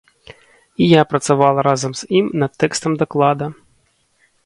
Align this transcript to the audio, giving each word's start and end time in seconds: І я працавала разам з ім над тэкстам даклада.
І 0.81 0.87
я 0.91 1.01
працавала 1.11 1.65
разам 1.69 1.91
з 2.01 2.11
ім 2.23 2.35
над 2.45 2.51
тэкстам 2.65 2.91
даклада. 3.07 3.55